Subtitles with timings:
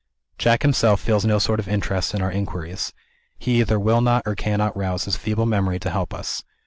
[0.39, 2.91] Jack himself feels no sort of interest in our inquiries.
[3.37, 6.43] He either will not or cannot rouse his feeble memory to help us.